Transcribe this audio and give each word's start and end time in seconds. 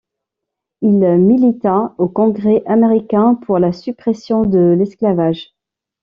Il 0.81 0.97
milita 1.19 1.93
au 1.99 2.09
Congrès 2.09 2.63
américain 2.65 3.35
pour 3.35 3.59
la 3.59 3.71
suppression 3.71 4.41
de 4.41 4.75
l'esclavage. 4.75 5.51